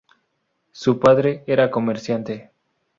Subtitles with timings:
[0.71, 2.49] Su padre era comerciante.